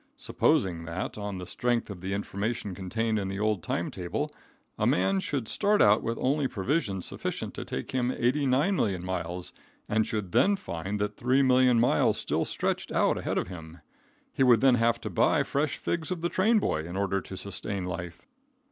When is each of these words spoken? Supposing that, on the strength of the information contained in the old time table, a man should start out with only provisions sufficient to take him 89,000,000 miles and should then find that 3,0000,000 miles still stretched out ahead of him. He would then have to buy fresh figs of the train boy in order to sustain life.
Supposing 0.17 0.85
that, 0.85 1.15
on 1.15 1.37
the 1.37 1.45
strength 1.45 1.91
of 1.91 2.01
the 2.01 2.11
information 2.11 2.73
contained 2.73 3.19
in 3.19 3.27
the 3.27 3.39
old 3.39 3.61
time 3.61 3.91
table, 3.91 4.31
a 4.79 4.87
man 4.87 5.19
should 5.19 5.47
start 5.47 5.79
out 5.79 6.01
with 6.01 6.17
only 6.19 6.47
provisions 6.47 7.05
sufficient 7.05 7.53
to 7.53 7.63
take 7.63 7.91
him 7.91 8.09
89,000,000 8.09 9.03
miles 9.03 9.53
and 9.87 10.07
should 10.07 10.31
then 10.31 10.55
find 10.55 10.97
that 10.99 11.17
3,0000,000 11.17 11.77
miles 11.77 12.17
still 12.17 12.45
stretched 12.45 12.91
out 12.91 13.19
ahead 13.19 13.37
of 13.37 13.47
him. 13.49 13.77
He 14.33 14.41
would 14.41 14.61
then 14.61 14.73
have 14.73 14.99
to 15.01 15.11
buy 15.11 15.43
fresh 15.43 15.77
figs 15.77 16.09
of 16.09 16.21
the 16.21 16.29
train 16.29 16.57
boy 16.57 16.83
in 16.85 16.97
order 16.97 17.21
to 17.21 17.37
sustain 17.37 17.85
life. 17.85 18.25